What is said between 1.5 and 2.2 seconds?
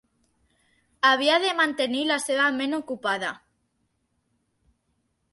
mantenir la